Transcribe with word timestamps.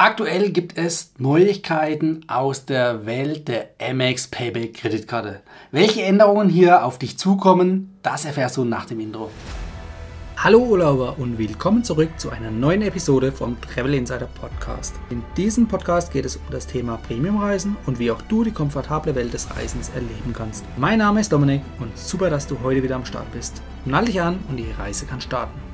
Aktuell 0.00 0.52
gibt 0.52 0.78
es 0.78 1.12
Neuigkeiten 1.18 2.24
aus 2.28 2.64
der 2.64 3.04
Welt 3.04 3.48
der 3.48 3.70
Amex 3.82 4.28
Payback 4.28 4.74
Kreditkarte. 4.74 5.40
Welche 5.72 6.02
Änderungen 6.02 6.48
hier 6.48 6.84
auf 6.84 7.00
dich 7.00 7.18
zukommen, 7.18 7.98
das 8.04 8.24
erfährst 8.24 8.56
du 8.58 8.64
nach 8.64 8.84
dem 8.84 9.00
Intro. 9.00 9.28
Hallo 10.36 10.60
Urlauber 10.60 11.16
und 11.18 11.36
willkommen 11.36 11.82
zurück 11.82 12.10
zu 12.16 12.30
einer 12.30 12.52
neuen 12.52 12.82
Episode 12.82 13.32
vom 13.32 13.60
Travel 13.60 13.94
Insider 13.94 14.28
Podcast. 14.40 14.94
In 15.10 15.24
diesem 15.36 15.66
Podcast 15.66 16.12
geht 16.12 16.26
es 16.26 16.36
um 16.36 16.44
das 16.52 16.68
Thema 16.68 16.98
Premiumreisen 16.98 17.76
und 17.86 17.98
wie 17.98 18.12
auch 18.12 18.22
du 18.22 18.44
die 18.44 18.52
komfortable 18.52 19.16
Welt 19.16 19.34
des 19.34 19.50
Reisens 19.56 19.88
erleben 19.88 20.32
kannst. 20.32 20.64
Mein 20.76 21.00
Name 21.00 21.18
ist 21.18 21.32
Dominik 21.32 21.62
und 21.80 21.98
super, 21.98 22.30
dass 22.30 22.46
du 22.46 22.60
heute 22.62 22.84
wieder 22.84 22.94
am 22.94 23.04
Start 23.04 23.32
bist. 23.32 23.60
Nall 23.84 24.04
dich 24.04 24.20
an 24.20 24.38
und 24.48 24.58
die 24.58 24.70
Reise 24.78 25.06
kann 25.06 25.20
starten. 25.20 25.67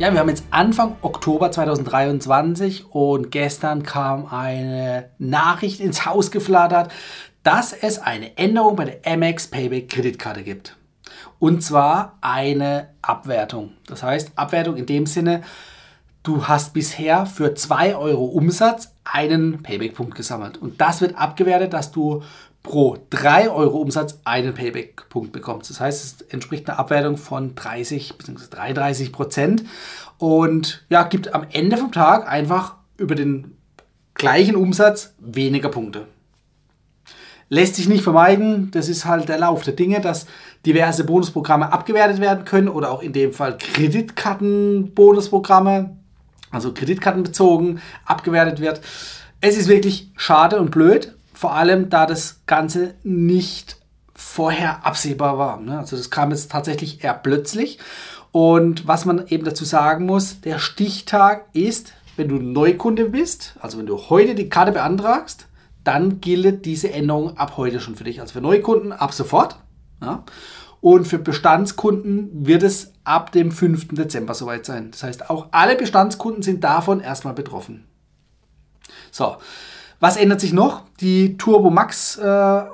Ja, 0.00 0.10
wir 0.14 0.20
haben 0.20 0.30
jetzt 0.30 0.44
Anfang 0.50 0.96
Oktober 1.02 1.52
2023 1.52 2.86
und 2.86 3.30
gestern 3.30 3.82
kam 3.82 4.24
eine 4.24 5.10
Nachricht 5.18 5.78
ins 5.78 6.06
Haus 6.06 6.30
geflattert, 6.30 6.90
dass 7.42 7.74
es 7.74 7.98
eine 7.98 8.38
Änderung 8.38 8.76
bei 8.76 8.86
der 8.86 9.12
Amex 9.12 9.48
Payback 9.48 9.90
Kreditkarte 9.90 10.42
gibt. 10.42 10.74
Und 11.38 11.62
zwar 11.62 12.16
eine 12.22 12.88
Abwertung. 13.02 13.74
Das 13.88 14.02
heißt, 14.02 14.32
Abwertung 14.36 14.76
in 14.76 14.86
dem 14.86 15.04
Sinne, 15.04 15.42
du 16.22 16.48
hast 16.48 16.72
bisher 16.72 17.26
für 17.26 17.54
2 17.54 17.94
Euro 17.94 18.24
Umsatz 18.24 18.94
einen 19.04 19.62
Payback-Punkt 19.62 20.14
gesammelt. 20.14 20.56
Und 20.56 20.80
das 20.80 21.02
wird 21.02 21.18
abgewertet, 21.18 21.74
dass 21.74 21.92
du 21.92 22.22
pro 22.62 22.98
3 23.10 23.50
Euro 23.50 23.78
Umsatz 23.78 24.18
einen 24.24 24.54
Payback-Punkt 24.54 25.32
bekommst. 25.32 25.70
Das 25.70 25.80
heißt, 25.80 26.04
es 26.04 26.20
entspricht 26.30 26.68
einer 26.68 26.78
Abwertung 26.78 27.16
von 27.16 27.54
30 27.54 28.18
bzw. 28.18 28.44
33 28.50 29.12
Prozent 29.12 29.64
und 30.18 30.84
ja, 30.90 31.04
gibt 31.04 31.34
am 31.34 31.46
Ende 31.50 31.76
vom 31.76 31.92
Tag 31.92 32.28
einfach 32.28 32.74
über 32.98 33.14
den 33.14 33.56
gleichen 34.14 34.56
Umsatz 34.56 35.14
weniger 35.18 35.68
Punkte. 35.70 36.06
Lässt 37.48 37.76
sich 37.76 37.88
nicht 37.88 38.02
vermeiden, 38.04 38.70
das 38.70 38.88
ist 38.88 39.06
halt 39.06 39.28
der 39.28 39.38
Lauf 39.38 39.64
der 39.64 39.72
Dinge, 39.72 40.00
dass 40.00 40.26
diverse 40.66 41.02
Bonusprogramme 41.02 41.72
abgewertet 41.72 42.20
werden 42.20 42.44
können 42.44 42.68
oder 42.68 42.92
auch 42.92 43.02
in 43.02 43.12
dem 43.12 43.32
Fall 43.32 43.58
Kreditkartenbonusprogramme, 43.58 45.96
also 46.52 46.72
kreditkartenbezogen, 46.72 47.80
abgewertet 48.04 48.60
wird. 48.60 48.80
Es 49.40 49.56
ist 49.56 49.66
wirklich 49.68 50.12
schade 50.16 50.60
und 50.60 50.70
blöd, 50.70 51.16
vor 51.40 51.54
allem, 51.54 51.88
da 51.88 52.04
das 52.04 52.42
Ganze 52.44 52.96
nicht 53.02 53.78
vorher 54.14 54.84
absehbar 54.84 55.38
war. 55.38 55.58
Ne? 55.58 55.78
Also 55.78 55.96
das 55.96 56.10
kam 56.10 56.32
jetzt 56.32 56.50
tatsächlich 56.50 57.02
eher 57.02 57.14
plötzlich. 57.14 57.78
Und 58.30 58.86
was 58.86 59.06
man 59.06 59.26
eben 59.26 59.46
dazu 59.46 59.64
sagen 59.64 60.04
muss, 60.04 60.42
der 60.42 60.58
Stichtag 60.58 61.46
ist, 61.54 61.94
wenn 62.16 62.28
du 62.28 62.34
Neukunde 62.34 63.06
bist, 63.06 63.54
also 63.58 63.78
wenn 63.78 63.86
du 63.86 63.96
heute 64.10 64.34
die 64.34 64.50
Karte 64.50 64.72
beantragst, 64.72 65.46
dann 65.82 66.20
gilt 66.20 66.66
diese 66.66 66.92
Änderung 66.92 67.38
ab 67.38 67.56
heute 67.56 67.80
schon 67.80 67.96
für 67.96 68.04
dich. 68.04 68.20
Also 68.20 68.34
für 68.34 68.42
Neukunden 68.42 68.92
ab 68.92 69.14
sofort. 69.14 69.56
Ja? 70.02 70.24
Und 70.82 71.06
für 71.06 71.18
Bestandskunden 71.18 72.46
wird 72.46 72.62
es 72.62 72.92
ab 73.02 73.32
dem 73.32 73.50
5. 73.50 73.94
Dezember 73.94 74.34
soweit 74.34 74.66
sein. 74.66 74.90
Das 74.90 75.04
heißt, 75.04 75.30
auch 75.30 75.46
alle 75.52 75.76
Bestandskunden 75.76 76.42
sind 76.42 76.62
davon 76.64 77.00
erstmal 77.00 77.32
betroffen. 77.32 77.86
So, 79.10 79.38
was 80.00 80.16
ändert 80.16 80.40
sich 80.40 80.54
noch? 80.54 80.82
Die 81.00 81.36
Turbo 81.36 81.68
Max 81.68 82.16
äh, 82.16 82.22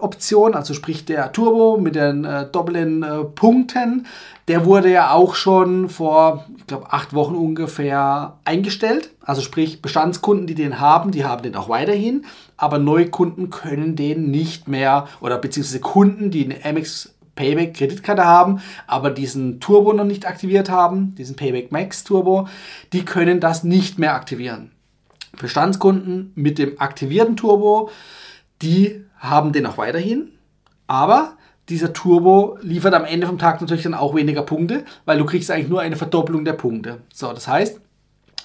Option, 0.00 0.54
also 0.54 0.74
sprich 0.74 1.04
der 1.04 1.32
Turbo 1.32 1.76
mit 1.76 1.96
den 1.96 2.24
äh, 2.24 2.46
doppelten 2.46 3.02
äh, 3.02 3.24
Punkten, 3.24 4.06
der 4.46 4.64
wurde 4.64 4.92
ja 4.92 5.10
auch 5.10 5.34
schon 5.34 5.88
vor, 5.88 6.46
ich 6.56 6.68
glaube, 6.68 6.92
acht 6.92 7.14
Wochen 7.14 7.34
ungefähr 7.34 8.38
eingestellt. 8.44 9.10
Also 9.24 9.42
sprich 9.42 9.82
Bestandskunden, 9.82 10.46
die 10.46 10.54
den 10.54 10.78
haben, 10.78 11.10
die 11.10 11.24
haben 11.24 11.42
den 11.42 11.56
auch 11.56 11.68
weiterhin, 11.68 12.24
aber 12.56 12.78
Neukunden 12.78 13.50
können 13.50 13.96
den 13.96 14.30
nicht 14.30 14.68
mehr 14.68 15.08
oder 15.20 15.38
beziehungsweise 15.38 15.80
Kunden, 15.80 16.30
die 16.30 16.44
eine 16.44 16.64
Amex 16.64 17.12
Payback 17.34 17.74
Kreditkarte 17.74 18.24
haben, 18.24 18.60
aber 18.86 19.10
diesen 19.10 19.60
Turbo 19.60 19.92
noch 19.92 20.04
nicht 20.04 20.26
aktiviert 20.26 20.70
haben, 20.70 21.14
diesen 21.16 21.36
Payback 21.36 21.70
Max 21.70 22.02
Turbo, 22.02 22.48
die 22.92 23.04
können 23.04 23.40
das 23.40 23.62
nicht 23.62 23.98
mehr 23.98 24.14
aktivieren. 24.14 24.70
Bestandskunden 25.40 26.32
mit 26.34 26.58
dem 26.58 26.80
aktivierten 26.80 27.36
Turbo, 27.36 27.90
die 28.62 29.04
haben 29.18 29.52
den 29.52 29.66
auch 29.66 29.78
weiterhin, 29.78 30.32
aber 30.86 31.36
dieser 31.68 31.92
Turbo 31.92 32.58
liefert 32.62 32.94
am 32.94 33.04
Ende 33.04 33.26
vom 33.26 33.38
Tag 33.38 33.60
natürlich 33.60 33.82
dann 33.82 33.94
auch 33.94 34.14
weniger 34.14 34.42
Punkte, 34.42 34.84
weil 35.04 35.18
du 35.18 35.24
kriegst 35.24 35.50
eigentlich 35.50 35.68
nur 35.68 35.80
eine 35.80 35.96
Verdoppelung 35.96 36.44
der 36.44 36.52
Punkte. 36.52 37.00
So, 37.12 37.32
das 37.32 37.48
heißt, 37.48 37.80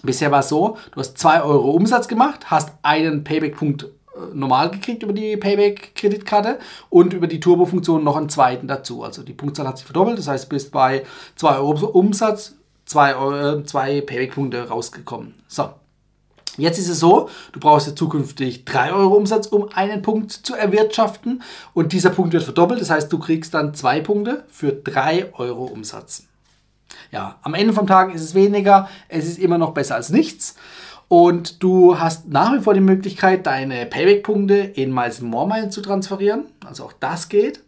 bisher 0.04 0.32
war 0.32 0.40
es 0.40 0.50
so, 0.50 0.78
du 0.92 1.00
hast 1.00 1.18
2 1.18 1.44
Euro 1.44 1.72
Umsatz 1.72 2.08
gemacht, 2.08 2.50
hast 2.50 2.74
einen 2.82 3.24
Payback-Punkt 3.24 3.84
äh, 3.84 3.88
normal 4.34 4.72
gekriegt 4.72 5.04
über 5.04 5.14
die 5.14 5.38
Payback-Kreditkarte 5.38 6.58
und 6.90 7.14
über 7.14 7.28
die 7.28 7.40
Turbo-Funktion 7.40 8.04
noch 8.04 8.18
einen 8.18 8.30
zweiten 8.30 8.68
dazu. 8.68 9.04
Also 9.04 9.22
die 9.22 9.34
Punktzahl 9.34 9.68
hat 9.68 9.78
sich 9.78 9.86
verdoppelt, 9.86 10.18
das 10.18 10.28
heißt, 10.28 10.50
bist 10.50 10.72
bei 10.72 11.04
2 11.36 11.58
Euro 11.58 11.86
Umsatz, 11.88 12.56
2 12.86 13.62
zwei 13.64 14.02
Payback-Punkte 14.02 14.68
rausgekommen. 14.68 15.36
So, 15.48 15.70
Jetzt 16.62 16.78
ist 16.78 16.90
es 16.90 17.00
so, 17.00 17.28
du 17.54 17.60
brauchst 17.60 17.88
ja 17.88 17.96
zukünftig 17.96 18.66
3 18.66 18.94
Euro 18.94 19.16
Umsatz, 19.16 19.48
um 19.48 19.70
einen 19.74 20.04
Punkt 20.04 20.32
zu 20.32 20.54
erwirtschaften. 20.54 21.42
Und 21.74 21.92
dieser 21.92 22.12
Punkt 22.12 22.34
wird 22.34 22.44
verdoppelt. 22.44 22.80
Das 22.80 22.92
heißt, 22.92 23.12
du 23.12 23.18
kriegst 23.18 23.54
dann 23.56 23.74
zwei 23.74 24.00
Punkte 24.00 24.46
für 24.48 24.72
3 24.72 25.34
Euro 25.34 25.66
Umsatz. 25.66 26.28
Ja, 27.12 27.38
am 27.42 27.56
Ende 27.56 27.74
vom 27.74 27.88
Tag 27.88 28.14
ist 28.14 28.22
es 28.22 28.36
weniger. 28.36 28.88
Es 29.10 29.26
ist 29.26 29.40
immer 29.40 29.58
noch 29.58 29.74
besser 29.74 29.96
als 29.96 30.10
nichts. 30.10 30.56
Und 31.08 31.62
du 31.64 32.00
hast 32.00 32.30
nach 32.30 32.54
wie 32.54 32.62
vor 32.62 32.74
die 32.74 32.80
Möglichkeit, 32.80 33.46
deine 33.48 33.86
Payback-Punkte 33.86 34.56
in 34.56 34.94
Miles 34.94 35.20
More 35.20 35.48
Meilen 35.48 35.72
zu 35.72 35.82
transferieren. 35.82 36.46
Also 36.66 36.86
auch 36.86 36.94
das 36.94 37.28
geht. 37.28 37.64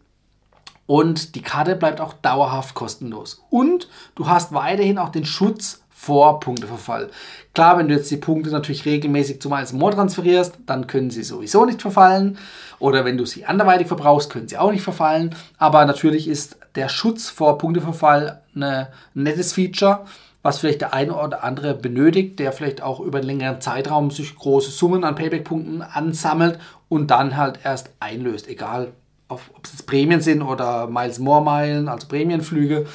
Und 0.86 1.34
die 1.34 1.42
Karte 1.42 1.76
bleibt 1.76 2.00
auch 2.00 2.12
dauerhaft 2.12 2.74
kostenlos. 2.74 3.42
Und 3.50 3.88
du 4.14 4.28
hast 4.28 4.52
weiterhin 4.52 4.98
auch 4.98 5.08
den 5.08 5.24
Schutz 5.24 5.83
vor 6.04 6.40
Punkteverfall. 6.40 7.08
Klar, 7.54 7.78
wenn 7.78 7.88
du 7.88 7.94
jetzt 7.94 8.10
die 8.10 8.16
Punkte 8.16 8.50
natürlich 8.50 8.84
regelmäßig 8.84 9.40
zum 9.40 9.52
More 9.72 9.94
transferierst, 9.94 10.58
dann 10.66 10.86
können 10.86 11.10
sie 11.10 11.22
sowieso 11.22 11.64
nicht 11.64 11.80
verfallen. 11.80 12.38
Oder 12.78 13.04
wenn 13.04 13.16
du 13.16 13.24
sie 13.24 13.46
anderweitig 13.46 13.86
verbrauchst, 13.86 14.30
können 14.30 14.48
sie 14.48 14.58
auch 14.58 14.70
nicht 14.70 14.82
verfallen. 14.82 15.34
Aber 15.56 15.84
natürlich 15.86 16.28
ist 16.28 16.58
der 16.74 16.88
Schutz 16.88 17.30
vor 17.30 17.56
Punkteverfall 17.58 18.42
ein 18.54 18.86
nettes 19.14 19.52
Feature, 19.52 20.04
was 20.42 20.58
vielleicht 20.58 20.82
der 20.82 20.92
eine 20.92 21.14
oder 21.14 21.42
andere 21.42 21.74
benötigt, 21.74 22.38
der 22.38 22.52
vielleicht 22.52 22.82
auch 22.82 23.00
über 23.00 23.18
einen 23.18 23.26
längeren 23.28 23.60
Zeitraum 23.62 24.10
sich 24.10 24.34
große 24.34 24.70
Summen 24.70 25.04
an 25.04 25.14
Payback-Punkten 25.14 25.80
ansammelt 25.80 26.58
und 26.90 27.10
dann 27.10 27.38
halt 27.38 27.60
erst 27.64 27.90
einlöst. 27.98 28.46
Egal, 28.48 28.92
ob 29.28 29.40
es 29.62 29.72
jetzt 29.72 29.86
Prämien 29.86 30.20
sind 30.20 30.42
oder 30.42 30.86
Miles 30.86 31.18
More 31.18 31.42
Meilen, 31.42 31.88
also 31.88 32.06
Prämienflüge. 32.08 32.86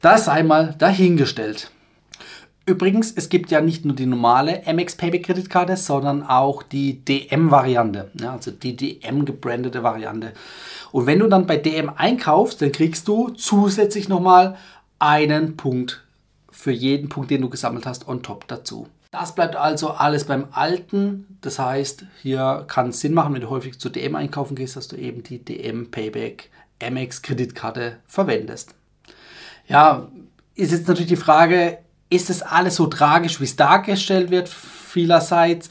Das 0.00 0.24
sei 0.24 0.42
mal 0.42 0.74
dahingestellt. 0.78 1.70
Übrigens, 2.70 3.10
es 3.10 3.28
gibt 3.28 3.50
ja 3.50 3.60
nicht 3.60 3.84
nur 3.84 3.96
die 3.96 4.06
normale 4.06 4.62
MX 4.64 4.94
Payback 4.94 5.24
Kreditkarte, 5.24 5.76
sondern 5.76 6.22
auch 6.22 6.62
die 6.62 7.04
DM-Variante, 7.04 8.12
ja, 8.20 8.34
also 8.34 8.52
die 8.52 8.76
DM 8.76 9.24
gebrandete 9.24 9.82
Variante. 9.82 10.34
Und 10.92 11.06
wenn 11.06 11.18
du 11.18 11.26
dann 11.26 11.48
bei 11.48 11.56
DM 11.56 11.90
einkaufst, 11.90 12.62
dann 12.62 12.70
kriegst 12.70 13.08
du 13.08 13.30
zusätzlich 13.30 14.08
nochmal 14.08 14.56
einen 15.00 15.56
Punkt 15.56 16.04
für 16.52 16.70
jeden 16.70 17.08
Punkt, 17.08 17.32
den 17.32 17.40
du 17.40 17.50
gesammelt 17.50 17.86
hast, 17.86 18.06
on 18.06 18.22
top 18.22 18.46
dazu. 18.46 18.86
Das 19.10 19.34
bleibt 19.34 19.56
also 19.56 19.88
alles 19.88 20.22
beim 20.22 20.46
Alten. 20.52 21.38
Das 21.40 21.58
heißt, 21.58 22.04
hier 22.22 22.66
kann 22.68 22.90
es 22.90 23.00
Sinn 23.00 23.14
machen, 23.14 23.34
wenn 23.34 23.40
du 23.40 23.50
häufig 23.50 23.80
zu 23.80 23.88
DM 23.88 24.14
einkaufen 24.14 24.54
gehst, 24.54 24.76
dass 24.76 24.86
du 24.86 24.94
eben 24.94 25.24
die 25.24 25.44
DM 25.44 25.90
Payback 25.90 26.50
MX 26.78 27.22
Kreditkarte 27.22 27.96
verwendest. 28.06 28.76
Ja, 29.66 30.06
ist 30.54 30.70
jetzt 30.70 30.86
natürlich 30.86 31.08
die 31.08 31.16
Frage, 31.16 31.78
ist 32.10 32.28
es 32.28 32.42
alles 32.42 32.76
so 32.76 32.86
tragisch, 32.86 33.40
wie 33.40 33.44
es 33.44 33.56
dargestellt 33.56 34.30
wird, 34.30 34.48
vielerseits. 34.48 35.68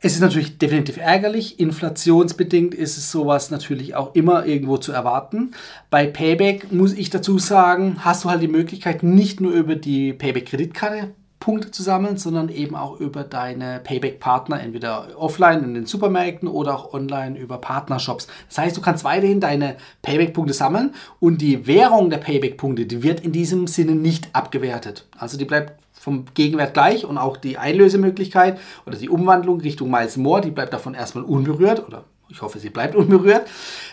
Es 0.00 0.14
ist 0.14 0.20
natürlich 0.20 0.56
definitiv 0.56 0.96
ärgerlich. 0.96 1.60
Inflationsbedingt 1.60 2.74
ist 2.74 2.96
es 2.96 3.10
sowas 3.10 3.50
natürlich 3.50 3.94
auch 3.94 4.14
immer 4.14 4.46
irgendwo 4.46 4.78
zu 4.78 4.92
erwarten. 4.92 5.50
Bei 5.90 6.06
Payback 6.06 6.72
muss 6.72 6.94
ich 6.94 7.10
dazu 7.10 7.38
sagen, 7.38 7.98
hast 8.02 8.24
du 8.24 8.30
halt 8.30 8.40
die 8.40 8.48
Möglichkeit, 8.48 9.02
nicht 9.02 9.42
nur 9.42 9.52
über 9.52 9.76
die 9.76 10.14
Payback-Kreditkarte 10.14 11.10
Punkte 11.40 11.70
zu 11.70 11.82
sammeln, 11.82 12.18
sondern 12.18 12.50
eben 12.50 12.76
auch 12.76 13.00
über 13.00 13.24
deine 13.24 13.80
Payback-Partner, 13.80 14.60
entweder 14.60 15.08
offline 15.16 15.64
in 15.64 15.74
den 15.74 15.86
Supermärkten 15.86 16.46
oder 16.46 16.74
auch 16.76 16.92
online 16.92 17.38
über 17.38 17.58
Partnershops. 17.58 18.28
Das 18.48 18.58
heißt, 18.58 18.76
du 18.76 18.82
kannst 18.82 19.04
weiterhin 19.04 19.40
deine 19.40 19.76
Payback-Punkte 20.02 20.52
sammeln 20.52 20.94
und 21.18 21.40
die 21.40 21.66
Währung 21.66 22.10
der 22.10 22.18
Payback-Punkte, 22.18 22.84
die 22.84 23.02
wird 23.02 23.20
in 23.20 23.32
diesem 23.32 23.66
Sinne 23.66 23.92
nicht 23.92 24.28
abgewertet. 24.34 25.06
Also 25.18 25.38
die 25.38 25.46
bleibt 25.46 25.80
vom 25.92 26.26
Gegenwert 26.34 26.74
gleich 26.74 27.04
und 27.04 27.18
auch 27.18 27.38
die 27.38 27.58
Einlösemöglichkeit 27.58 28.58
oder 28.86 28.96
die 28.96 29.08
Umwandlung 29.08 29.60
Richtung 29.60 29.90
Miles 29.90 30.18
More, 30.18 30.42
die 30.42 30.50
bleibt 30.50 30.72
davon 30.72 30.94
erstmal 30.94 31.24
unberührt 31.24 31.86
oder 31.86 32.04
ich 32.28 32.42
hoffe, 32.42 32.58
sie 32.58 32.70
bleibt 32.70 32.94
unberührt. 32.96 33.48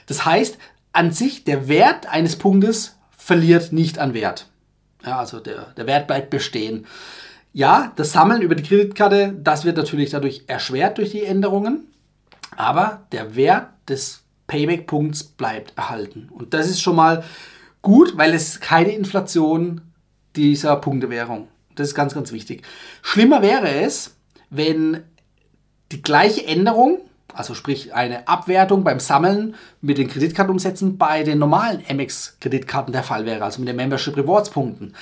Das 0.06 0.26
heißt, 0.26 0.58
an 0.92 1.12
sich 1.12 1.46
der 1.46 1.70
Wert 1.70 2.08
eines 2.12 2.36
Punktes 2.36 2.98
verliert 3.18 3.72
nicht 3.72 4.00
an 4.00 4.14
Wert. 4.14 4.48
Ja, 5.06 5.20
also 5.20 5.40
der, 5.40 5.74
der 5.78 5.88
Wert 5.88 6.08
bleibt 6.08 6.30
bestehen. 6.30 6.86
Ja, 7.58 7.92
das 7.96 8.12
Sammeln 8.12 8.44
über 8.44 8.54
die 8.54 8.62
Kreditkarte, 8.62 9.36
das 9.42 9.66
wird 9.66 9.78
natürlich 9.78 10.12
dadurch 10.12 10.44
erschwert 10.46 11.00
durch 11.00 11.10
die 11.10 11.24
Änderungen, 11.24 11.88
aber 12.56 13.08
der 13.12 13.36
Wert 13.36 13.70
des 13.90 14.22
Payback-Punkts 14.46 15.24
bleibt 15.24 15.76
erhalten. 15.76 16.30
Und 16.32 16.54
das 16.54 16.70
ist 16.70 16.84
schon 16.84 16.96
mal 16.96 17.24
gut, 17.82 18.16
weil 18.16 18.36
es 18.36 18.60
keine 18.60 18.92
Inflation 18.92 19.82
dieser 20.36 20.76
Punktewährung. 20.76 21.48
Das 21.74 21.88
ist 21.88 21.96
ganz, 21.96 22.14
ganz 22.14 22.32
wichtig. 22.32 22.62
Schlimmer 23.02 23.42
wäre 23.42 23.72
es, 23.72 24.16
wenn 24.52 25.02
die 25.92 26.04
gleiche 26.04 26.46
Änderung, 26.46 27.00
also 27.38 27.54
sprich 27.54 27.94
eine 27.94 28.28
Abwertung 28.28 28.84
beim 28.84 29.00
Sammeln 29.00 29.56
mit 29.82 29.98
den 29.98 30.08
Kreditkartenumsätzen 30.08 30.98
bei 30.98 31.24
den 31.24 31.40
normalen 31.40 31.84
Amex-Kreditkarten 31.90 32.92
der 32.92 33.04
Fall 33.04 33.26
wäre, 33.26 33.44
also 33.44 33.60
mit 33.60 33.70
den 33.70 33.76
Membership 33.76 34.18
Rewards 34.18 34.50
Punkten. 34.50 34.94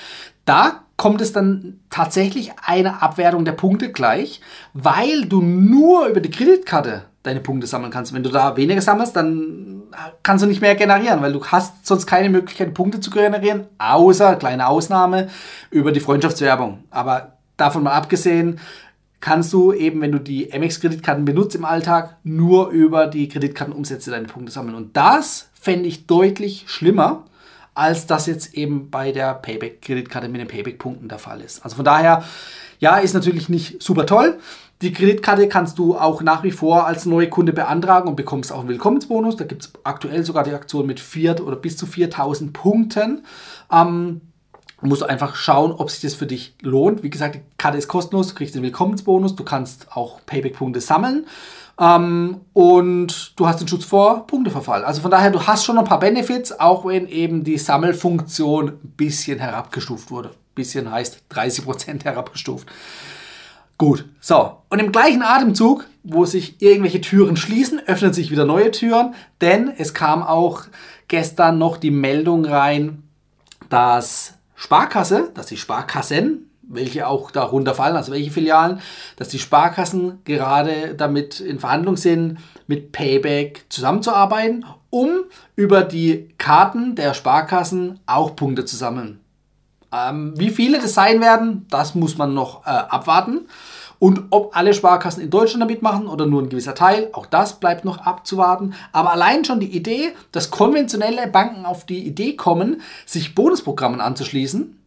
Da 0.44 0.82
kommt 0.96 1.20
es 1.20 1.32
dann 1.32 1.80
tatsächlich 1.90 2.52
eine 2.64 3.02
Abwertung 3.02 3.44
der 3.44 3.52
Punkte 3.52 3.92
gleich, 3.92 4.40
weil 4.72 5.26
du 5.26 5.42
nur 5.42 6.06
über 6.06 6.20
die 6.20 6.30
Kreditkarte 6.30 7.02
deine 7.22 7.40
Punkte 7.40 7.66
sammeln 7.66 7.92
kannst. 7.92 8.14
Wenn 8.14 8.22
du 8.22 8.30
da 8.30 8.56
weniger 8.56 8.80
sammelst, 8.80 9.16
dann 9.16 9.82
kannst 10.22 10.44
du 10.44 10.48
nicht 10.48 10.60
mehr 10.60 10.74
generieren, 10.74 11.20
weil 11.22 11.32
du 11.32 11.44
hast 11.44 11.86
sonst 11.86 12.06
keine 12.06 12.30
Möglichkeit, 12.30 12.74
Punkte 12.74 13.00
zu 13.00 13.10
generieren, 13.10 13.66
außer, 13.78 14.36
kleine 14.36 14.66
Ausnahme, 14.68 15.28
über 15.70 15.92
die 15.92 16.00
Freundschaftswerbung. 16.00 16.84
Aber 16.90 17.32
davon 17.56 17.82
mal 17.82 17.92
abgesehen, 17.92 18.60
kannst 19.20 19.52
du 19.52 19.72
eben, 19.72 20.00
wenn 20.00 20.12
du 20.12 20.18
die 20.18 20.50
MX-Kreditkarten 20.52 21.24
benutzt 21.24 21.56
im 21.56 21.64
Alltag, 21.64 22.16
nur 22.22 22.68
über 22.68 23.06
die 23.06 23.28
Kreditkartenumsätze 23.28 24.10
deine 24.10 24.26
Punkte 24.26 24.52
sammeln. 24.52 24.76
Und 24.76 24.96
das 24.96 25.48
fände 25.54 25.88
ich 25.88 26.06
deutlich 26.06 26.64
schlimmer, 26.66 27.24
als 27.74 28.06
das 28.06 28.26
jetzt 28.26 28.54
eben 28.54 28.90
bei 28.90 29.12
der 29.12 29.34
Payback-Kreditkarte 29.34 30.28
mit 30.28 30.40
den 30.40 30.48
Payback-Punkten 30.48 31.08
der 31.08 31.18
Fall 31.18 31.40
ist. 31.40 31.64
Also 31.64 31.76
von 31.76 31.84
daher, 31.84 32.24
ja, 32.78 32.98
ist 32.98 33.14
natürlich 33.14 33.48
nicht 33.48 33.82
super 33.82 34.06
toll. 34.06 34.38
Die 34.82 34.92
Kreditkarte 34.92 35.48
kannst 35.48 35.78
du 35.78 35.96
auch 35.96 36.22
nach 36.22 36.42
wie 36.42 36.50
vor 36.50 36.86
als 36.86 37.06
neue 37.06 37.30
Kunde 37.30 37.54
beantragen 37.54 38.08
und 38.08 38.16
bekommst 38.16 38.52
auch 38.52 38.60
einen 38.60 38.68
Willkommensbonus. 38.68 39.36
Da 39.36 39.44
gibt 39.44 39.64
es 39.64 39.72
aktuell 39.84 40.24
sogar 40.24 40.44
die 40.44 40.52
Aktion 40.52 40.86
mit 40.86 41.00
4 41.00 41.42
oder 41.46 41.56
bis 41.56 41.78
zu 41.78 41.86
4000 41.86 42.52
Punkten. 42.52 43.24
Ähm, 43.72 44.20
musst 44.82 45.02
du 45.02 45.06
einfach 45.06 45.36
schauen, 45.36 45.72
ob 45.72 45.90
sich 45.90 46.00
das 46.00 46.14
für 46.14 46.26
dich 46.26 46.54
lohnt. 46.60 47.02
Wie 47.02 47.10
gesagt, 47.10 47.36
die 47.36 47.40
Karte 47.56 47.78
ist 47.78 47.88
kostenlos, 47.88 48.28
du 48.28 48.34
kriegst 48.34 48.54
den 48.54 48.62
Willkommensbonus, 48.62 49.34
du 49.34 49.44
kannst 49.44 49.96
auch 49.96 50.20
Payback-Punkte 50.26 50.80
sammeln. 50.80 51.26
Ähm, 51.78 52.40
und 52.52 53.38
du 53.38 53.46
hast 53.46 53.60
den 53.60 53.68
Schutz 53.68 53.84
vor 53.84 54.26
Punkteverfall. 54.26 54.84
Also 54.84 55.02
von 55.02 55.10
daher, 55.10 55.30
du 55.30 55.46
hast 55.46 55.64
schon 55.64 55.78
ein 55.78 55.84
paar 55.84 56.00
Benefits, 56.00 56.58
auch 56.58 56.86
wenn 56.86 57.08
eben 57.08 57.44
die 57.44 57.58
Sammelfunktion 57.58 58.68
ein 58.68 58.94
bisschen 58.96 59.38
herabgestuft 59.38 60.10
wurde. 60.10 60.30
Bisschen 60.54 60.90
heißt 60.90 61.22
30% 61.30 62.04
herabgestuft. 62.04 62.68
Gut, 63.78 64.08
so. 64.20 64.56
Und 64.70 64.78
im 64.78 64.90
gleichen 64.90 65.22
Atemzug, 65.22 65.86
wo 66.02 66.24
sich 66.24 66.62
irgendwelche 66.62 67.02
Türen 67.02 67.36
schließen, 67.36 67.80
öffnen 67.86 68.14
sich 68.14 68.30
wieder 68.30 68.46
neue 68.46 68.70
Türen, 68.70 69.14
denn 69.42 69.70
es 69.76 69.92
kam 69.92 70.22
auch 70.22 70.62
gestern 71.08 71.58
noch 71.58 71.76
die 71.76 71.90
Meldung 71.90 72.46
rein, 72.46 73.02
dass 73.68 74.35
Sparkasse, 74.56 75.30
dass 75.34 75.46
die 75.46 75.56
Sparkassen, 75.56 76.50
welche 76.62 77.06
auch 77.06 77.30
darunter 77.30 77.74
fallen, 77.74 77.94
also 77.94 78.10
welche 78.10 78.30
Filialen, 78.30 78.80
dass 79.16 79.28
die 79.28 79.38
Sparkassen 79.38 80.20
gerade 80.24 80.94
damit 80.96 81.38
in 81.38 81.60
Verhandlung 81.60 81.96
sind, 81.96 82.38
mit 82.66 82.90
Payback 82.90 83.66
zusammenzuarbeiten, 83.68 84.64
um 84.90 85.10
über 85.54 85.82
die 85.82 86.34
Karten 86.38 86.96
der 86.96 87.14
Sparkassen 87.14 88.00
auch 88.06 88.34
Punkte 88.34 88.64
zu 88.64 88.76
sammeln. 88.76 89.20
Ähm, 89.92 90.34
wie 90.36 90.50
viele 90.50 90.80
das 90.80 90.94
sein 90.94 91.20
werden, 91.20 91.66
das 91.70 91.94
muss 91.94 92.18
man 92.18 92.34
noch 92.34 92.66
äh, 92.66 92.70
abwarten. 92.70 93.46
Und 93.98 94.24
ob 94.30 94.56
alle 94.56 94.74
Sparkassen 94.74 95.22
in 95.22 95.30
Deutschland 95.30 95.62
damit 95.62 95.82
machen 95.82 96.06
oder 96.06 96.26
nur 96.26 96.42
ein 96.42 96.48
gewisser 96.48 96.74
Teil, 96.74 97.08
auch 97.12 97.26
das 97.26 97.60
bleibt 97.60 97.84
noch 97.84 97.98
abzuwarten. 97.98 98.74
Aber 98.92 99.12
allein 99.12 99.44
schon 99.44 99.60
die 99.60 99.74
Idee, 99.74 100.12
dass 100.32 100.50
konventionelle 100.50 101.26
Banken 101.28 101.64
auf 101.64 101.86
die 101.86 102.06
Idee 102.06 102.36
kommen, 102.36 102.82
sich 103.06 103.34
Bonusprogrammen 103.34 104.00
anzuschließen, 104.00 104.78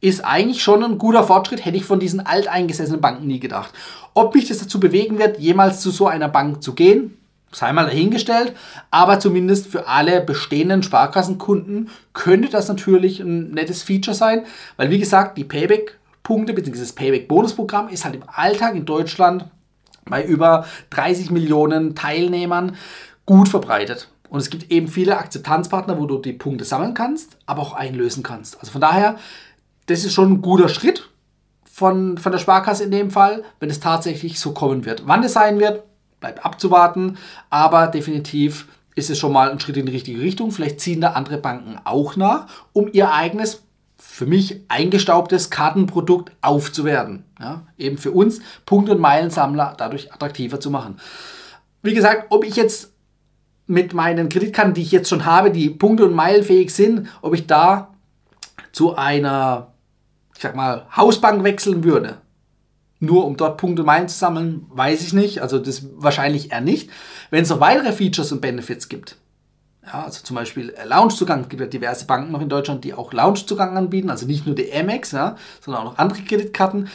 ist 0.00 0.24
eigentlich 0.24 0.62
schon 0.62 0.84
ein 0.84 0.98
guter 0.98 1.24
Fortschritt, 1.24 1.64
hätte 1.64 1.76
ich 1.76 1.84
von 1.84 1.98
diesen 1.98 2.20
alteingesessenen 2.20 3.00
Banken 3.00 3.26
nie 3.26 3.40
gedacht. 3.40 3.72
Ob 4.14 4.34
mich 4.34 4.46
das 4.46 4.58
dazu 4.58 4.78
bewegen 4.78 5.18
wird, 5.18 5.38
jemals 5.38 5.80
zu 5.80 5.90
so 5.90 6.06
einer 6.06 6.28
Bank 6.28 6.62
zu 6.62 6.74
gehen, 6.74 7.16
sei 7.50 7.72
mal 7.72 7.86
dahingestellt, 7.86 8.54
aber 8.90 9.18
zumindest 9.20 9.66
für 9.66 9.88
alle 9.88 10.20
bestehenden 10.20 10.82
Sparkassenkunden 10.82 11.90
könnte 12.12 12.48
das 12.48 12.68
natürlich 12.68 13.20
ein 13.20 13.50
nettes 13.50 13.82
Feature 13.82 14.14
sein, 14.14 14.44
weil 14.76 14.90
wie 14.90 14.98
gesagt, 14.98 15.38
die 15.38 15.44
Payback-Punkte 16.28 16.52
bzw. 16.52 16.80
das 16.80 16.92
Payback-Bonusprogramm 16.92 17.88
ist 17.88 18.04
halt 18.04 18.16
im 18.16 18.24
Alltag 18.26 18.74
in 18.74 18.84
Deutschland 18.84 19.46
bei 20.04 20.24
über 20.24 20.66
30 20.90 21.30
Millionen 21.30 21.94
Teilnehmern 21.94 22.76
gut 23.26 23.48
verbreitet. 23.48 24.08
Und 24.28 24.40
es 24.40 24.50
gibt 24.50 24.70
eben 24.70 24.88
viele 24.88 25.16
Akzeptanzpartner, 25.16 25.98
wo 25.98 26.06
du 26.06 26.18
die 26.18 26.34
Punkte 26.34 26.64
sammeln 26.64 26.94
kannst, 26.94 27.38
aber 27.46 27.62
auch 27.62 27.72
einlösen 27.72 28.22
kannst. 28.22 28.60
Also 28.60 28.72
von 28.72 28.80
daher, 28.80 29.16
das 29.86 30.04
ist 30.04 30.12
schon 30.12 30.32
ein 30.32 30.42
guter 30.42 30.68
Schritt 30.68 31.08
von, 31.64 32.18
von 32.18 32.32
der 32.32 32.38
Sparkasse 32.38 32.84
in 32.84 32.90
dem 32.90 33.10
Fall, 33.10 33.42
wenn 33.58 33.70
es 33.70 33.80
tatsächlich 33.80 34.38
so 34.38 34.52
kommen 34.52 34.84
wird. 34.84 35.06
Wann 35.06 35.24
es 35.24 35.32
sein 35.32 35.58
wird, 35.58 35.82
bleibt 36.20 36.44
abzuwarten, 36.44 37.16
aber 37.48 37.86
definitiv 37.86 38.66
ist 38.94 39.08
es 39.08 39.18
schon 39.18 39.32
mal 39.32 39.50
ein 39.50 39.60
Schritt 39.60 39.76
in 39.76 39.86
die 39.86 39.92
richtige 39.92 40.20
Richtung. 40.20 40.50
Vielleicht 40.50 40.80
ziehen 40.80 41.00
da 41.00 41.12
andere 41.12 41.38
Banken 41.38 41.78
auch 41.84 42.16
nach, 42.16 42.48
um 42.72 42.90
ihr 42.92 43.12
eigenes, 43.12 43.62
für 44.18 44.26
mich 44.26 44.64
eingestaubtes 44.66 45.48
Kartenprodukt 45.48 46.32
aufzuwerten. 46.40 47.22
Ja, 47.38 47.68
eben 47.78 47.98
für 47.98 48.10
uns 48.10 48.40
Punkt- 48.66 48.90
und 48.90 48.98
Meilensammler 48.98 49.74
dadurch 49.78 50.12
attraktiver 50.12 50.58
zu 50.58 50.72
machen. 50.72 50.98
Wie 51.82 51.94
gesagt, 51.94 52.26
ob 52.30 52.44
ich 52.44 52.56
jetzt 52.56 52.92
mit 53.68 53.94
meinen 53.94 54.28
Kreditkarten, 54.28 54.74
die 54.74 54.82
ich 54.82 54.90
jetzt 54.90 55.08
schon 55.08 55.24
habe, 55.24 55.52
die 55.52 55.70
Punkte- 55.70 56.04
und 56.04 56.14
Meilenfähig 56.14 56.74
sind, 56.74 57.06
ob 57.22 57.32
ich 57.32 57.46
da 57.46 57.94
zu 58.72 58.96
einer, 58.96 59.72
ich 60.34 60.42
sag 60.42 60.56
mal, 60.56 60.88
Hausbank 60.96 61.44
wechseln 61.44 61.84
würde, 61.84 62.18
nur 62.98 63.24
um 63.24 63.36
dort 63.36 63.56
Punkte 63.56 63.84
Meilen 63.84 64.08
zu 64.08 64.18
sammeln, 64.18 64.66
weiß 64.70 65.00
ich 65.02 65.12
nicht. 65.12 65.42
Also 65.42 65.60
das 65.60 65.86
wahrscheinlich 65.94 66.50
eher 66.50 66.60
nicht. 66.60 66.90
Wenn 67.30 67.44
es 67.44 67.50
noch 67.50 67.60
weitere 67.60 67.92
Features 67.92 68.32
und 68.32 68.40
Benefits 68.40 68.88
gibt, 68.88 69.16
ja, 69.92 70.04
also 70.04 70.22
zum 70.22 70.36
Beispiel 70.36 70.74
Loungezugang, 70.86 71.42
es 71.42 71.48
gibt 71.48 71.60
ja 71.60 71.66
diverse 71.66 72.06
Banken 72.06 72.32
noch 72.32 72.40
in 72.40 72.48
Deutschland, 72.48 72.84
die 72.84 72.94
auch 72.94 73.12
Loungezugang 73.12 73.76
anbieten, 73.76 74.10
also 74.10 74.26
nicht 74.26 74.46
nur 74.46 74.54
die 74.54 74.72
Amex, 74.72 75.12
ja, 75.12 75.36
sondern 75.60 75.82
auch 75.82 75.92
noch 75.92 75.98
andere 75.98 76.22
Kreditkarten. 76.22 76.88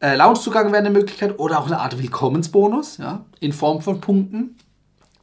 Äh, 0.00 0.16
Loungezugang 0.16 0.66
wäre 0.66 0.78
eine 0.78 0.90
Möglichkeit 0.90 1.38
oder 1.38 1.58
auch 1.58 1.66
eine 1.66 1.80
Art 1.80 1.98
Willkommensbonus 1.98 2.98
ja, 2.98 3.24
in 3.40 3.52
Form 3.52 3.80
von 3.82 4.00
Punkten. 4.00 4.56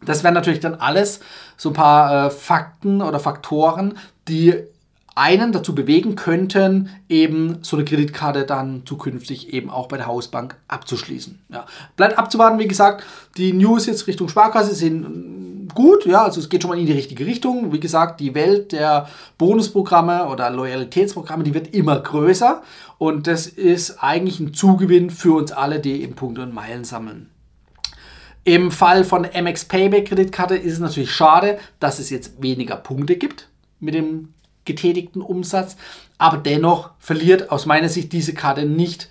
Das 0.05 0.23
wären 0.23 0.33
natürlich 0.33 0.59
dann 0.59 0.75
alles 0.75 1.21
so 1.55 1.69
ein 1.69 1.73
paar 1.73 2.27
äh, 2.27 2.29
Fakten 2.29 3.01
oder 3.01 3.19
Faktoren, 3.19 3.97
die 4.27 4.55
einen 5.15 5.51
dazu 5.51 5.75
bewegen 5.75 6.15
könnten, 6.15 6.89
eben 7.07 7.59
so 7.61 7.77
eine 7.77 7.85
Kreditkarte 7.85 8.45
dann 8.45 8.83
zukünftig 8.85 9.53
eben 9.53 9.69
auch 9.69 9.87
bei 9.87 9.97
der 9.97 10.07
Hausbank 10.07 10.55
abzuschließen. 10.67 11.39
Ja. 11.49 11.67
Bleibt 11.95 12.17
abzuwarten, 12.17 12.57
wie 12.57 12.67
gesagt, 12.67 13.03
die 13.37 13.53
News 13.53 13.85
jetzt 13.85 14.07
Richtung 14.07 14.27
Sparkasse 14.27 14.73
sind 14.73 15.42
gut, 15.73 16.05
ja, 16.05 16.23
also 16.23 16.39
es 16.39 16.49
geht 16.49 16.61
schon 16.61 16.69
mal 16.71 16.79
in 16.79 16.85
die 16.85 16.93
richtige 16.93 17.25
Richtung. 17.25 17.71
Wie 17.71 17.79
gesagt, 17.79 18.19
die 18.19 18.35
Welt 18.35 18.71
der 18.71 19.07
Bonusprogramme 19.37 20.27
oder 20.27 20.49
Loyalitätsprogramme, 20.49 21.43
die 21.43 21.53
wird 21.53 21.73
immer 21.73 21.99
größer 21.99 22.61
und 22.97 23.27
das 23.27 23.47
ist 23.47 24.03
eigentlich 24.03 24.39
ein 24.39 24.53
Zugewinn 24.53 25.09
für 25.09 25.33
uns 25.33 25.51
alle, 25.51 25.79
die 25.79 26.01
eben 26.01 26.15
Punkte 26.15 26.43
und 26.43 26.53
Meilen 26.53 26.83
sammeln. 26.83 27.29
Im 28.45 28.71
Fall 28.71 29.05
von 29.05 29.21
MX 29.23 29.65
Payback 29.65 30.07
Kreditkarte 30.07 30.55
ist 30.55 30.73
es 30.73 30.79
natürlich 30.79 31.13
schade, 31.13 31.59
dass 31.79 31.99
es 31.99 32.09
jetzt 32.09 32.41
weniger 32.41 32.75
Punkte 32.75 33.15
gibt 33.15 33.47
mit 33.79 33.93
dem 33.93 34.33
getätigten 34.65 35.21
Umsatz. 35.21 35.77
Aber 36.17 36.37
dennoch 36.37 36.91
verliert 36.99 37.51
aus 37.51 37.65
meiner 37.65 37.87
Sicht 37.87 38.11
diese 38.11 38.33
Karte 38.33 38.65
nicht 38.65 39.09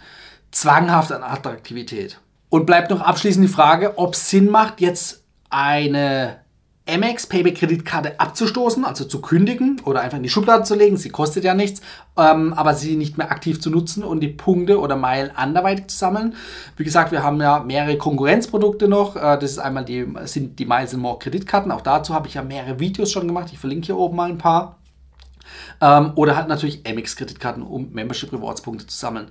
zwanghaft 0.51 1.13
an 1.13 1.23
Attraktivität. 1.23 2.21
Und 2.51 2.67
bleibt 2.67 2.91
noch 2.91 3.01
abschließend 3.01 3.47
die 3.47 3.53
Frage, 3.53 3.97
ob 3.97 4.13
es 4.13 4.29
Sinn 4.29 4.51
macht, 4.51 4.83
jetzt 4.83 5.25
eine 5.49 6.42
Amex 6.93 7.27
Payback 7.27 7.57
Kreditkarte 7.57 8.21
abzustoßen, 8.21 8.85
also 8.85 9.05
zu 9.05 9.21
kündigen 9.21 9.81
oder 9.85 10.01
einfach 10.01 10.19
in 10.19 10.23
die 10.23 10.29
Schublade 10.29 10.65
zu 10.65 10.75
legen. 10.75 10.97
Sie 10.97 11.09
kostet 11.09 11.45
ja 11.45 11.55
nichts, 11.55 11.81
ähm, 12.19 12.53
aber 12.53 12.75
sie 12.75 12.97
nicht 12.97 13.17
mehr 13.17 13.31
aktiv 13.31 13.61
zu 13.61 13.71
nutzen 13.71 14.05
und 14.05 14.21
die 14.21 14.29
Punkte 14.29 14.79
oder 14.79 14.97
Meilen 14.97 15.31
anderweitig 15.35 15.87
zu 15.89 15.97
sammeln. 15.97 16.35
Wie 16.77 16.85
gesagt, 16.85 17.13
wir 17.13 17.23
haben 17.23 17.41
ja 17.41 17.61
mehrere 17.61 17.97
Konkurrenzprodukte 17.97 18.89
noch. 18.89 19.17
Äh, 19.17 19.39
das 19.39 19.53
ist 19.53 19.59
einmal 19.59 19.85
die, 19.85 20.07
sind 20.25 20.59
die 20.59 20.67
Miles 20.67 20.93
More 20.93 21.19
Kreditkarten. 21.19 21.73
Auch 21.73 21.81
dazu 21.81 22.15
habe 22.15 22.29
ich 22.29 22.35
ja 22.35 22.43
mehrere 22.43 22.79
Videos 22.79 23.11
schon 23.11 23.27
gemacht. 23.27 23.49
Ich 23.53 23.59
verlinke 23.59 23.87
hier 23.87 23.97
oben 23.97 24.17
mal 24.17 24.29
ein 24.29 24.39
paar. 24.39 24.79
Ähm, 25.81 26.13
oder 26.15 26.37
halt 26.37 26.49
natürlich 26.49 26.87
Amex-Kreditkarten, 26.87 27.63
um 27.63 27.91
Membership 27.93 28.33
Rewards 28.33 28.61
Punkte 28.61 28.87
zu 28.87 28.97
sammeln. 28.97 29.29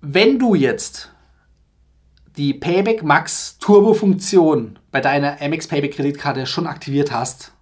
Wenn 0.00 0.38
du 0.38 0.54
jetzt 0.54 1.10
die 2.36 2.52
Payback 2.54 3.02
Max 3.02 3.56
Turbo 3.58 3.94
Funktion 3.94 4.78
bei 4.96 5.02
deiner 5.02 5.42
Amex 5.42 5.68
Payback 5.68 5.92
Kreditkarte 5.92 6.46
schon 6.46 6.66
aktiviert 6.66 7.12
hast, 7.12 7.52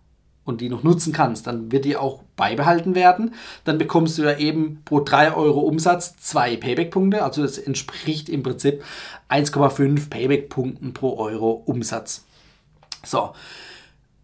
und 0.44 0.60
die 0.60 0.68
noch 0.68 0.84
nutzen 0.84 1.12
kannst, 1.12 1.48
dann 1.48 1.72
wird 1.72 1.84
die 1.84 1.96
auch 1.96 2.22
beibehalten 2.36 2.94
werden. 2.94 3.34
Dann 3.64 3.76
bekommst 3.76 4.18
du 4.18 4.22
ja 4.22 4.38
eben 4.38 4.82
pro 4.84 5.00
3 5.00 5.34
Euro 5.34 5.60
Umsatz 5.60 6.16
zwei 6.18 6.56
Payback-Punkte. 6.56 7.24
Also 7.24 7.42
das 7.42 7.58
entspricht 7.58 8.28
im 8.28 8.44
Prinzip 8.44 8.84
1,5 9.30 10.10
Payback-Punkten 10.10 10.94
pro 10.94 11.16
Euro 11.16 11.50
Umsatz. 11.66 12.24
So. 13.04 13.32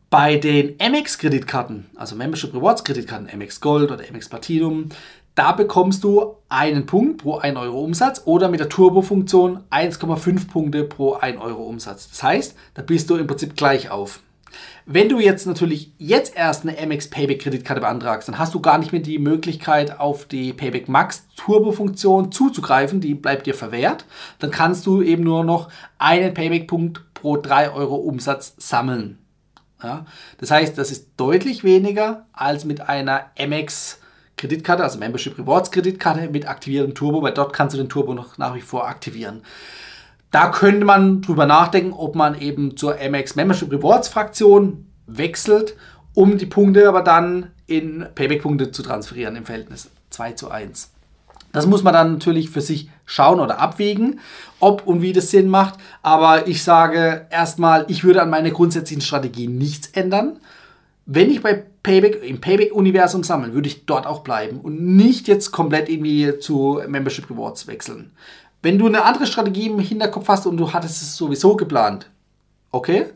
Bei 0.08 0.36
den 0.36 0.76
Amex-Kreditkarten, 0.78 1.86
also 1.96 2.14
Membership 2.14 2.54
Rewards 2.54 2.84
Kreditkarten, 2.84 3.28
Amex 3.32 3.60
Gold 3.60 3.90
oder 3.90 4.04
Amex 4.08 4.28
Platinum, 4.28 4.90
da 5.34 5.52
bekommst 5.52 6.04
du 6.04 6.36
einen 6.48 6.86
Punkt 6.86 7.22
pro 7.22 7.36
1 7.36 7.56
Euro 7.56 7.82
Umsatz 7.82 8.22
oder 8.24 8.48
mit 8.48 8.60
der 8.60 8.68
Turbo-Funktion 8.68 9.60
1,5 9.70 10.48
Punkte 10.48 10.84
pro 10.84 11.14
1 11.14 11.40
Euro 11.40 11.62
Umsatz. 11.62 12.08
Das 12.08 12.22
heißt, 12.22 12.56
da 12.74 12.82
bist 12.82 13.08
du 13.10 13.16
im 13.16 13.26
Prinzip 13.26 13.56
gleich 13.56 13.90
auf. 13.90 14.20
Wenn 14.84 15.08
du 15.08 15.20
jetzt 15.20 15.46
natürlich 15.46 15.92
jetzt 15.98 16.36
erst 16.36 16.66
eine 16.66 16.76
Amex 16.76 17.08
Payback 17.08 17.42
Kreditkarte 17.42 17.80
beantragst, 17.80 18.26
dann 18.26 18.38
hast 18.38 18.54
du 18.54 18.60
gar 18.60 18.78
nicht 18.78 18.90
mehr 18.90 19.00
die 19.00 19.20
Möglichkeit 19.20 20.00
auf 20.00 20.24
die 20.24 20.52
Payback 20.52 20.88
Max 20.88 21.28
Turbo 21.36 21.70
Funktion 21.70 22.32
zuzugreifen, 22.32 23.00
die 23.00 23.14
bleibt 23.14 23.46
dir 23.46 23.54
verwehrt. 23.54 24.04
Dann 24.40 24.50
kannst 24.50 24.86
du 24.86 25.02
eben 25.02 25.22
nur 25.22 25.44
noch 25.44 25.68
einen 25.98 26.34
Payback 26.34 26.66
Punkt 26.66 27.02
pro 27.14 27.36
3 27.36 27.70
Euro 27.70 27.94
Umsatz 27.96 28.54
sammeln. 28.58 29.18
Ja? 29.82 30.06
Das 30.38 30.50
heißt, 30.50 30.76
das 30.76 30.90
ist 30.90 31.10
deutlich 31.16 31.62
weniger 31.62 32.26
als 32.32 32.64
mit 32.64 32.80
einer 32.80 33.26
Amex 33.38 33.99
Kreditkarte, 34.40 34.82
also 34.82 34.98
Membership 34.98 35.38
Rewards 35.38 35.70
Kreditkarte 35.70 36.30
mit 36.30 36.48
aktiviertem 36.48 36.94
Turbo, 36.94 37.20
weil 37.22 37.34
dort 37.34 37.52
kannst 37.52 37.74
du 37.74 37.78
den 37.78 37.90
Turbo 37.90 38.14
noch 38.14 38.38
nach 38.38 38.54
wie 38.54 38.62
vor 38.62 38.88
aktivieren. 38.88 39.42
Da 40.30 40.48
könnte 40.48 40.86
man 40.86 41.20
drüber 41.20 41.44
nachdenken, 41.44 41.92
ob 41.92 42.14
man 42.14 42.40
eben 42.40 42.76
zur 42.76 42.98
Amex 42.98 43.36
Membership 43.36 43.70
Rewards 43.70 44.08
Fraktion 44.08 44.86
wechselt, 45.06 45.76
um 46.14 46.38
die 46.38 46.46
Punkte 46.46 46.88
aber 46.88 47.02
dann 47.02 47.50
in 47.66 48.06
Payback-Punkte 48.14 48.70
zu 48.70 48.82
transferieren 48.82 49.36
im 49.36 49.44
Verhältnis 49.44 49.90
2 50.08 50.32
zu 50.32 50.50
1. 50.50 50.90
Das 51.52 51.66
muss 51.66 51.82
man 51.82 51.92
dann 51.92 52.12
natürlich 52.12 52.48
für 52.48 52.60
sich 52.62 52.88
schauen 53.04 53.40
oder 53.40 53.58
abwägen, 53.58 54.20
ob 54.58 54.86
und 54.86 55.02
wie 55.02 55.12
das 55.12 55.30
Sinn 55.30 55.48
macht. 55.48 55.74
Aber 56.00 56.46
ich 56.46 56.62
sage 56.62 57.26
erstmal, 57.30 57.84
ich 57.88 58.04
würde 58.04 58.22
an 58.22 58.30
meiner 58.30 58.50
grundsätzlichen 58.50 59.02
Strategie 59.02 59.48
nichts 59.48 59.88
ändern. 59.88 60.38
Wenn 61.12 61.28
ich 61.28 61.42
bei 61.42 61.64
Payback, 61.82 62.22
im 62.22 62.40
Payback-Universum 62.40 63.24
sammeln, 63.24 63.52
würde 63.52 63.66
ich 63.66 63.84
dort 63.84 64.06
auch 64.06 64.20
bleiben 64.20 64.60
und 64.60 64.80
nicht 64.80 65.26
jetzt 65.26 65.50
komplett 65.50 65.88
irgendwie 65.88 66.38
zu 66.38 66.80
Membership 66.86 67.28
Rewards 67.28 67.66
wechseln. 67.66 68.12
Wenn 68.62 68.78
du 68.78 68.86
eine 68.86 69.02
andere 69.02 69.26
Strategie 69.26 69.66
im 69.66 69.80
Hinterkopf 69.80 70.28
hast 70.28 70.46
und 70.46 70.56
du 70.56 70.72
hattest 70.72 71.02
es 71.02 71.16
sowieso 71.16 71.56
geplant, 71.56 72.08
okay, 72.70 73.06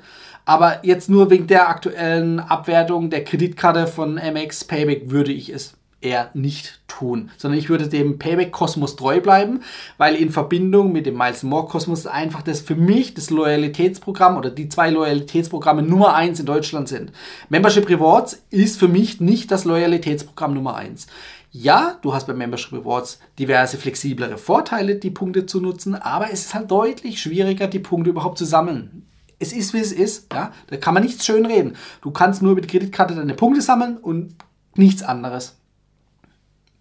aber 0.44 0.84
jetzt 0.84 1.08
nur 1.08 1.30
wegen 1.30 1.46
der 1.46 1.68
aktuellen 1.68 2.40
Abwertung 2.40 3.10
der 3.10 3.22
Kreditkarte 3.22 3.86
von 3.86 4.14
MX 4.14 4.64
Payback 4.64 5.12
würde 5.12 5.30
ich 5.30 5.50
es 5.50 5.74
eher 6.04 6.30
nicht 6.34 6.80
tun, 6.86 7.30
sondern 7.36 7.58
ich 7.58 7.68
würde 7.68 7.88
dem 7.88 8.18
Payback-Kosmos 8.18 8.96
treu 8.96 9.20
bleiben, 9.20 9.60
weil 9.98 10.14
in 10.14 10.30
Verbindung 10.30 10.92
mit 10.92 11.06
dem 11.06 11.16
Miles 11.16 11.42
More 11.42 11.66
Kosmos 11.66 12.06
einfach 12.06 12.42
das 12.42 12.60
für 12.60 12.76
mich 12.76 13.14
das 13.14 13.30
Loyalitätsprogramm 13.30 14.36
oder 14.36 14.50
die 14.50 14.68
zwei 14.68 14.90
Loyalitätsprogramme 14.90 15.82
Nummer 15.82 16.14
eins 16.14 16.40
in 16.40 16.46
Deutschland 16.46 16.88
sind. 16.88 17.12
Membership 17.48 17.88
Rewards 17.88 18.42
ist 18.50 18.78
für 18.78 18.88
mich 18.88 19.20
nicht 19.20 19.50
das 19.50 19.64
Loyalitätsprogramm 19.64 20.54
Nummer 20.54 20.76
eins. 20.76 21.06
Ja, 21.50 21.98
du 22.02 22.12
hast 22.12 22.26
bei 22.26 22.34
Membership 22.34 22.72
Rewards 22.72 23.20
diverse 23.38 23.78
flexiblere 23.78 24.38
Vorteile, 24.38 24.96
die 24.96 25.10
Punkte 25.10 25.46
zu 25.46 25.60
nutzen, 25.60 25.94
aber 25.94 26.32
es 26.32 26.46
ist 26.46 26.54
halt 26.54 26.70
deutlich 26.70 27.22
schwieriger, 27.22 27.68
die 27.68 27.78
Punkte 27.78 28.10
überhaupt 28.10 28.38
zu 28.38 28.44
sammeln. 28.44 29.06
Es 29.38 29.52
ist, 29.52 29.72
wie 29.72 29.78
es 29.78 29.92
ist. 29.92 30.32
Ja? 30.32 30.52
Da 30.68 30.76
kann 30.76 30.94
man 30.94 31.04
nichts 31.04 31.24
schön 31.24 31.46
reden. 31.46 31.76
Du 32.02 32.10
kannst 32.10 32.42
nur 32.42 32.54
mit 32.54 32.66
Kreditkarte 32.66 33.14
deine 33.14 33.34
Punkte 33.34 33.62
sammeln 33.62 33.98
und 33.98 34.34
nichts 34.74 35.02
anderes. 35.02 35.56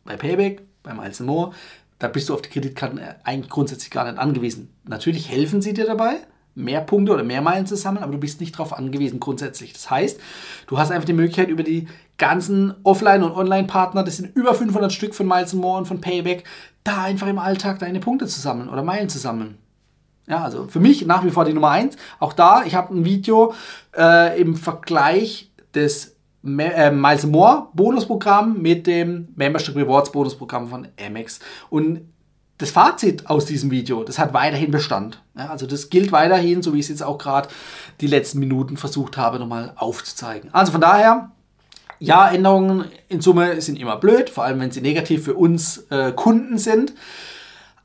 Bei 0.05 0.17
Payback, 0.17 0.61
beim 0.83 0.97
Miles 0.97 1.19
More, 1.19 1.51
da 1.99 2.07
bist 2.07 2.29
du 2.29 2.33
auf 2.33 2.41
die 2.41 2.49
Kreditkarten 2.49 2.99
eigentlich 3.23 3.49
grundsätzlich 3.49 3.91
gar 3.91 4.05
nicht 4.05 4.17
angewiesen. 4.17 4.73
Natürlich 4.87 5.29
helfen 5.29 5.61
sie 5.61 5.73
dir 5.73 5.85
dabei, 5.85 6.17
mehr 6.55 6.81
Punkte 6.81 7.13
oder 7.13 7.23
mehr 7.23 7.41
Meilen 7.41 7.65
zu 7.65 7.75
sammeln, 7.75 8.03
aber 8.03 8.11
du 8.11 8.17
bist 8.19 8.41
nicht 8.41 8.55
darauf 8.55 8.73
angewiesen 8.73 9.19
grundsätzlich. 9.19 9.73
Das 9.73 9.89
heißt, 9.89 10.19
du 10.67 10.77
hast 10.77 10.91
einfach 10.91 11.05
die 11.05 11.13
Möglichkeit 11.13 11.49
über 11.49 11.63
die 11.63 11.87
ganzen 12.17 12.73
Offline- 12.83 13.23
und 13.23 13.31
Online-Partner, 13.31 14.03
das 14.03 14.17
sind 14.17 14.35
über 14.35 14.53
500 14.53 14.91
Stück 14.91 15.15
von 15.15 15.27
Miles 15.27 15.53
More 15.53 15.79
und 15.79 15.85
von 15.85 16.01
Payback, 16.01 16.43
da 16.83 17.03
einfach 17.03 17.27
im 17.27 17.39
Alltag 17.39 17.79
deine 17.79 17.99
Punkte 17.99 18.27
zu 18.27 18.39
sammeln 18.39 18.69
oder 18.69 18.83
Meilen 18.83 19.09
zu 19.09 19.17
sammeln. 19.17 19.57
Ja, 20.27 20.43
also 20.43 20.67
für 20.67 20.79
mich 20.79 21.05
nach 21.05 21.25
wie 21.25 21.31
vor 21.31 21.43
die 21.45 21.53
Nummer 21.53 21.71
1. 21.71 21.97
Auch 22.19 22.33
da, 22.33 22.63
ich 22.65 22.75
habe 22.75 22.93
ein 22.93 23.03
Video 23.03 23.53
äh, 23.95 24.39
im 24.39 24.55
Vergleich 24.55 25.51
des 25.75 26.07
äh, 26.07 26.12
Miles 26.43 27.25
More 27.25 27.69
Bonusprogramm 27.73 28.61
mit 28.61 28.85
dem 28.85 29.29
Membership 29.35 29.75
Rewards 29.75 30.11
Bonusprogramm 30.11 30.67
von 30.67 30.87
Amex. 31.03 31.39
Und 31.69 32.01
das 32.57 32.69
Fazit 32.69 33.29
aus 33.29 33.45
diesem 33.45 33.71
Video, 33.71 34.03
das 34.03 34.19
hat 34.19 34.33
weiterhin 34.33 34.71
Bestand. 34.71 35.21
Also 35.35 35.65
das 35.65 35.89
gilt 35.89 36.11
weiterhin, 36.11 36.61
so 36.61 36.73
wie 36.73 36.79
ich 36.79 36.85
es 36.85 36.89
jetzt 36.89 37.03
auch 37.03 37.17
gerade 37.17 37.49
die 38.01 38.07
letzten 38.07 38.39
Minuten 38.39 38.77
versucht 38.77 39.17
habe, 39.17 39.39
nochmal 39.39 39.73
aufzuzeigen. 39.75 40.53
Also 40.53 40.73
von 40.73 40.81
daher, 40.81 41.31
ja, 41.99 42.29
Änderungen 42.29 42.85
in 43.07 43.21
Summe 43.21 43.59
sind 43.61 43.79
immer 43.79 43.97
blöd, 43.97 44.29
vor 44.29 44.43
allem 44.43 44.59
wenn 44.59 44.71
sie 44.71 44.81
negativ 44.81 45.23
für 45.23 45.33
uns 45.33 45.85
äh, 45.89 46.11
Kunden 46.11 46.57
sind. 46.57 46.93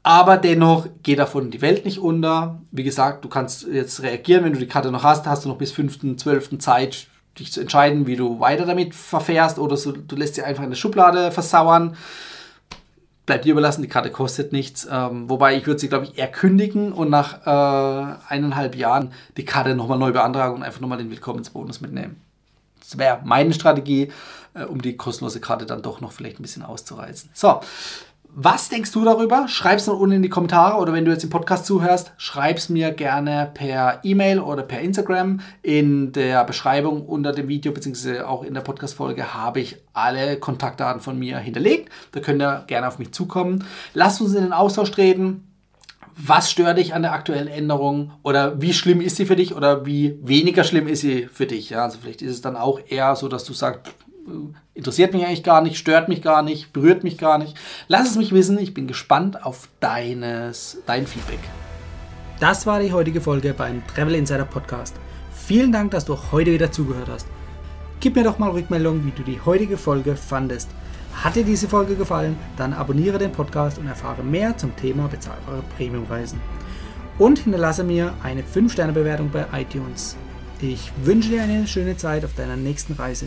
Aber 0.02 0.36
dennoch 0.36 0.88
geht 1.02 1.18
davon 1.18 1.50
die 1.50 1.60
Welt 1.60 1.84
nicht 1.84 1.98
unter. 1.98 2.60
Wie 2.70 2.84
gesagt, 2.84 3.24
du 3.24 3.28
kannst 3.28 3.66
jetzt 3.66 4.02
reagieren, 4.02 4.44
wenn 4.44 4.52
du 4.52 4.58
die 4.58 4.66
Karte 4.66 4.90
noch 4.90 5.02
hast, 5.04 5.26
hast 5.26 5.44
du 5.44 5.48
noch 5.48 5.58
bis 5.58 5.72
5.12. 5.72 6.58
Zeit, 6.58 7.08
dich 7.38 7.52
zu 7.52 7.60
entscheiden, 7.60 8.06
wie 8.06 8.16
du 8.16 8.40
weiter 8.40 8.66
damit 8.66 8.94
verfährst 8.94 9.58
oder 9.58 9.76
so, 9.76 9.92
du 9.92 10.16
lässt 10.16 10.34
sie 10.34 10.42
einfach 10.42 10.64
in 10.64 10.70
der 10.70 10.76
Schublade 10.76 11.30
versauern 11.30 11.96
bleibt 13.28 13.44
dir 13.44 13.52
überlassen, 13.52 13.82
die 13.82 13.88
Karte 13.88 14.10
kostet 14.10 14.52
nichts. 14.52 14.88
Ähm, 14.90 15.28
wobei 15.28 15.54
ich 15.54 15.66
würde 15.66 15.78
sie, 15.78 15.90
glaube 15.90 16.06
ich, 16.06 16.16
eher 16.16 16.28
kündigen 16.28 16.92
und 16.92 17.10
nach 17.10 17.46
äh, 17.46 18.16
eineinhalb 18.26 18.74
Jahren 18.74 19.12
die 19.36 19.44
Karte 19.44 19.74
nochmal 19.74 19.98
neu 19.98 20.12
beantragen 20.12 20.54
und 20.54 20.62
einfach 20.62 20.80
nochmal 20.80 20.96
den 20.96 21.10
Willkommensbonus 21.10 21.82
mitnehmen. 21.82 22.22
Das 22.80 22.96
wäre 22.96 23.20
meine 23.24 23.52
Strategie, 23.52 24.10
äh, 24.54 24.64
um 24.64 24.80
die 24.80 24.96
kostenlose 24.96 25.40
Karte 25.40 25.66
dann 25.66 25.82
doch 25.82 26.00
noch 26.00 26.10
vielleicht 26.10 26.40
ein 26.40 26.42
bisschen 26.42 26.62
auszureizen. 26.62 27.28
So, 27.34 27.60
was 28.34 28.68
denkst 28.68 28.92
du 28.92 29.04
darüber? 29.04 29.48
Schreib 29.48 29.78
es 29.78 29.86
noch 29.86 29.98
unten 29.98 30.16
in 30.16 30.22
die 30.22 30.28
Kommentare 30.28 30.78
oder 30.78 30.92
wenn 30.92 31.04
du 31.04 31.10
jetzt 31.10 31.24
im 31.24 31.30
Podcast 31.30 31.66
zuhörst, 31.66 32.12
schreib 32.18 32.58
es 32.58 32.68
mir 32.68 32.92
gerne 32.92 33.50
per 33.52 34.00
E-Mail 34.04 34.38
oder 34.40 34.62
per 34.62 34.80
Instagram. 34.80 35.40
In 35.62 36.12
der 36.12 36.44
Beschreibung 36.44 37.06
unter 37.06 37.32
dem 37.32 37.48
Video 37.48 37.72
bzw. 37.72 38.20
auch 38.20 38.44
in 38.44 38.54
der 38.54 38.60
Podcast-Folge 38.60 39.34
habe 39.34 39.60
ich 39.60 39.78
alle 39.92 40.38
Kontaktdaten 40.38 41.00
von 41.00 41.18
mir 41.18 41.38
hinterlegt. 41.38 41.90
Da 42.12 42.20
könnt 42.20 42.40
ihr 42.40 42.64
gerne 42.66 42.86
auf 42.86 42.98
mich 42.98 43.12
zukommen. 43.12 43.64
Lasst 43.94 44.20
uns 44.20 44.34
in 44.34 44.42
den 44.42 44.52
Austausch 44.52 44.90
treten. 44.90 45.44
Was 46.20 46.50
stört 46.50 46.78
dich 46.78 46.94
an 46.94 47.02
der 47.02 47.12
aktuellen 47.12 47.46
Änderung 47.46 48.12
oder 48.24 48.60
wie 48.60 48.72
schlimm 48.72 49.00
ist 49.00 49.16
sie 49.16 49.26
für 49.26 49.36
dich 49.36 49.54
oder 49.54 49.86
wie 49.86 50.18
weniger 50.22 50.64
schlimm 50.64 50.88
ist 50.88 51.00
sie 51.00 51.28
für 51.32 51.46
dich? 51.46 51.70
Ja, 51.70 51.84
also 51.84 51.98
vielleicht 52.00 52.22
ist 52.22 52.32
es 52.32 52.40
dann 52.40 52.56
auch 52.56 52.80
eher 52.88 53.14
so, 53.14 53.28
dass 53.28 53.44
du 53.44 53.52
sagst, 53.52 53.92
interessiert 54.74 55.12
mich 55.12 55.24
eigentlich 55.24 55.42
gar 55.42 55.60
nicht, 55.60 55.78
stört 55.78 56.08
mich 56.08 56.22
gar 56.22 56.42
nicht, 56.42 56.72
berührt 56.72 57.04
mich 57.04 57.18
gar 57.18 57.38
nicht. 57.38 57.56
Lass 57.88 58.10
es 58.10 58.16
mich 58.16 58.32
wissen, 58.32 58.58
ich 58.58 58.74
bin 58.74 58.86
gespannt 58.86 59.44
auf 59.44 59.68
deines, 59.80 60.78
dein 60.86 61.06
Feedback. 61.06 61.40
Das 62.40 62.66
war 62.66 62.80
die 62.80 62.92
heutige 62.92 63.20
Folge 63.20 63.52
beim 63.54 63.84
Travel 63.88 64.14
Insider 64.14 64.44
Podcast. 64.44 64.94
Vielen 65.32 65.72
Dank, 65.72 65.90
dass 65.90 66.04
du 66.04 66.16
heute 66.30 66.52
wieder 66.52 66.70
zugehört 66.70 67.08
hast. 67.08 67.26
Gib 68.00 68.14
mir 68.14 68.22
doch 68.22 68.38
mal 68.38 68.50
Rückmeldung, 68.50 69.04
wie 69.04 69.10
du 69.10 69.24
die 69.24 69.40
heutige 69.40 69.76
Folge 69.76 70.14
fandest. 70.14 70.70
Hat 71.14 71.34
dir 71.34 71.44
diese 71.44 71.68
Folge 71.68 71.96
gefallen, 71.96 72.36
dann 72.56 72.72
abonniere 72.72 73.18
den 73.18 73.32
Podcast 73.32 73.78
und 73.78 73.88
erfahre 73.88 74.22
mehr 74.22 74.56
zum 74.56 74.76
Thema 74.76 75.08
bezahlbare 75.08 75.64
Premiumreisen. 75.76 76.40
Und 77.18 77.40
hinterlasse 77.40 77.82
mir 77.82 78.14
eine 78.22 78.42
5-Sterne-Bewertung 78.42 79.30
bei 79.30 79.46
iTunes. 79.52 80.16
Ich 80.60 80.92
wünsche 81.02 81.30
dir 81.30 81.42
eine 81.42 81.66
schöne 81.66 81.96
Zeit 81.96 82.24
auf 82.24 82.34
deiner 82.34 82.56
nächsten 82.56 82.92
Reise. 82.92 83.26